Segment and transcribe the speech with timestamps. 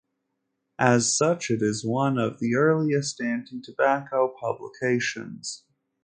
[0.79, 5.63] As such, it is one of the earliest anti-tobacco publications.